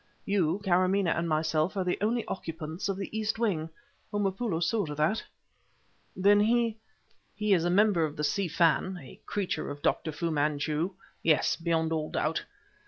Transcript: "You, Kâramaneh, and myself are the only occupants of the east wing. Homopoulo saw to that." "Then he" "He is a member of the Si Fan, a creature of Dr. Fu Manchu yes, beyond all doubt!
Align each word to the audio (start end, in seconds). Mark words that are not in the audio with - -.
"You, 0.25 0.59
Kâramaneh, 0.63 1.15
and 1.15 1.29
myself 1.29 1.77
are 1.77 1.83
the 1.83 1.99
only 2.01 2.25
occupants 2.25 2.89
of 2.89 2.97
the 2.97 3.15
east 3.15 3.37
wing. 3.37 3.69
Homopoulo 4.11 4.59
saw 4.63 4.83
to 4.87 4.95
that." 4.95 5.21
"Then 6.15 6.39
he" 6.39 6.79
"He 7.35 7.53
is 7.53 7.65
a 7.65 7.69
member 7.69 8.03
of 8.03 8.15
the 8.15 8.23
Si 8.23 8.47
Fan, 8.47 8.97
a 8.99 9.21
creature 9.27 9.69
of 9.69 9.83
Dr. 9.83 10.11
Fu 10.11 10.31
Manchu 10.31 10.95
yes, 11.21 11.55
beyond 11.55 11.93
all 11.93 12.09
doubt! 12.09 12.45